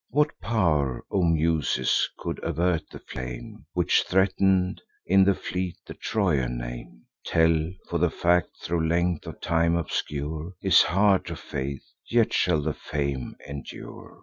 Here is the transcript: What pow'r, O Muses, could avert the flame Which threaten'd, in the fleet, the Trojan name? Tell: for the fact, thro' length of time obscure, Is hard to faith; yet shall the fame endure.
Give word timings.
What 0.09 0.29
pow'r, 0.41 1.03
O 1.11 1.21
Muses, 1.21 2.09
could 2.17 2.43
avert 2.43 2.89
the 2.89 2.97
flame 2.97 3.67
Which 3.73 4.01
threaten'd, 4.01 4.81
in 5.05 5.23
the 5.25 5.35
fleet, 5.35 5.77
the 5.85 5.93
Trojan 5.93 6.57
name? 6.57 7.03
Tell: 7.23 7.69
for 7.87 7.99
the 7.99 8.09
fact, 8.09 8.49
thro' 8.63 8.79
length 8.81 9.27
of 9.27 9.39
time 9.39 9.75
obscure, 9.75 10.55
Is 10.59 10.81
hard 10.81 11.27
to 11.27 11.35
faith; 11.35 11.83
yet 12.09 12.33
shall 12.33 12.63
the 12.63 12.73
fame 12.73 13.35
endure. 13.47 14.19